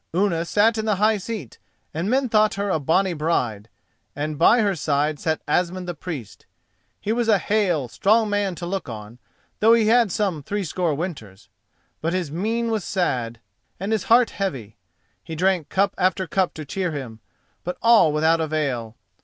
[0.15, 1.59] Unna sat in the high seat,
[1.93, 3.69] and men thought her a bonny bride,
[4.15, 6.47] and by her side sat Asmund the Priest.
[6.99, 9.19] He was a hale, strong man to look on,
[9.59, 11.49] though he had seen some three score winters;
[12.01, 13.41] but his mien was sad,
[13.79, 14.75] and his heart heavy.
[15.23, 17.19] He drank cup after cup to cheer him,
[17.63, 18.97] but all without avail.